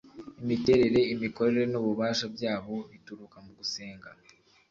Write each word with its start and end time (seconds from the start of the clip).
Imiterere, 0.43 0.99
imikorere 1.13 1.63
n 1.69 1.73
ububasha 1.81 2.25
byabo 2.35 2.75
bituruka 2.91 3.37
mu 3.45 3.51
gusenga 3.57 4.07